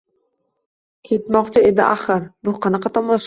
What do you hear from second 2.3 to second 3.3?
Bu qanaqa tomosha?